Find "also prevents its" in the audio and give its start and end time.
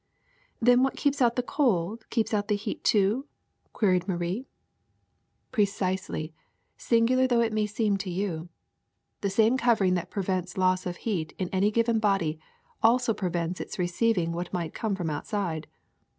12.81-13.77